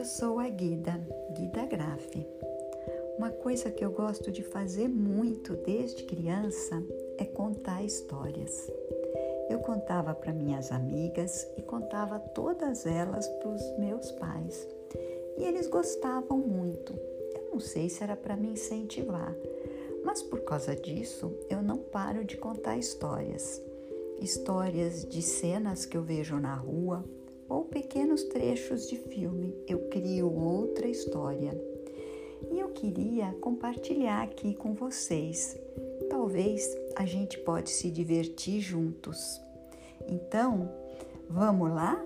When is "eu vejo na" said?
25.94-26.54